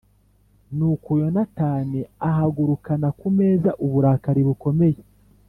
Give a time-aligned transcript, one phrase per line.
[0.75, 1.99] Nuko Yonatani
[2.29, 4.99] ahagurukana ku meza uburakari bukomeye